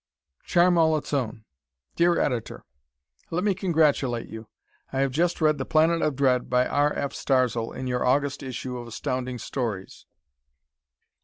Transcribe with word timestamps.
"Charm 0.43 0.79
All 0.79 0.97
Its 0.97 1.13
Own" 1.13 1.45
Dear 1.95 2.19
Editor: 2.19 2.65
Let 3.29 3.43
me 3.43 3.53
congratulate 3.53 4.27
you. 4.27 4.47
I 4.91 5.01
have 5.01 5.11
just 5.11 5.39
read 5.39 5.59
"The 5.59 5.63
Planet 5.65 6.01
of 6.01 6.15
Dread," 6.15 6.49
by 6.49 6.65
R. 6.65 6.91
F. 6.93 7.13
Starzl, 7.13 7.71
in 7.71 7.85
your 7.85 8.03
August 8.03 8.41
issue 8.41 8.79
of 8.79 8.87
Astounding 8.87 9.37
Stories. 9.37 10.07